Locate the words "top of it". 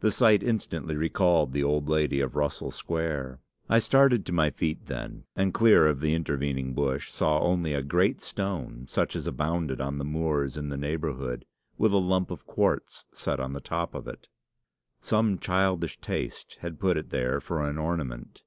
13.62-14.28